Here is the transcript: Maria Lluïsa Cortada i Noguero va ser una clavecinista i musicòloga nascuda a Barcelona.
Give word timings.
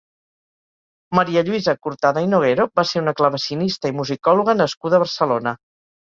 Maria 1.17 1.41
Lluïsa 1.49 1.75
Cortada 1.87 2.23
i 2.27 2.29
Noguero 2.31 2.65
va 2.79 2.85
ser 2.91 3.01
una 3.03 3.13
clavecinista 3.19 3.91
i 3.91 3.95
musicòloga 3.99 4.57
nascuda 4.63 4.99
a 4.99 5.01
Barcelona. 5.05 5.55